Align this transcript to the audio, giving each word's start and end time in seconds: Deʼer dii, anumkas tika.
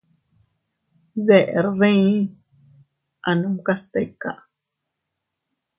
Deʼer 1.25 1.67
dii, 1.79 2.15
anumkas 3.29 3.81
tika. 3.91 4.31